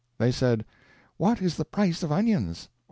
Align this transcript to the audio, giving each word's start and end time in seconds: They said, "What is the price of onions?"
They 0.17 0.31
said, 0.31 0.65
"What 1.17 1.43
is 1.43 1.57
the 1.57 1.63
price 1.63 2.01
of 2.01 2.11
onions?" 2.11 2.69